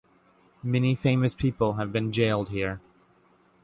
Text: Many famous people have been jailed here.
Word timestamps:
Many 0.63 0.95
famous 0.95 1.35
people 1.35 1.73
have 1.73 1.91
been 1.93 2.11
jailed 2.11 2.49
here. 2.49 2.81